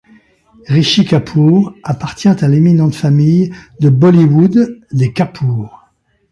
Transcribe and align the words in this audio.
Rishi 0.67 1.05
Kapoor 1.05 1.75
appartient 1.83 2.33
à 2.43 2.47
l'éminente 2.47 2.95
famille 2.95 3.53
de 3.81 3.89
Bollywood 3.89 4.79
des 4.91 5.13
Kapoor. 5.13 5.91